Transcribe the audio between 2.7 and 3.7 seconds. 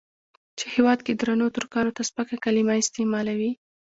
استعمالوي.